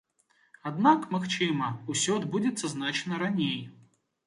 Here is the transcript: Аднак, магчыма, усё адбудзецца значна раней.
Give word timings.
Аднак, 0.69 1.05
магчыма, 1.15 1.69
усё 1.95 2.17
адбудзецца 2.23 2.73
значна 2.77 3.23
раней. 3.27 3.57